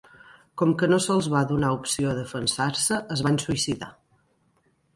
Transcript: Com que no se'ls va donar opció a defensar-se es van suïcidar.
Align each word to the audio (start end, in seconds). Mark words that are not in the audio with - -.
Com 0.61 0.71
que 0.81 0.87
no 0.93 0.97
se'ls 1.07 1.27
va 1.33 1.41
donar 1.51 1.69
opció 1.75 2.09
a 2.13 2.17
defensar-se 2.21 2.99
es 3.17 3.25
van 3.29 3.41
suïcidar. 3.47 3.95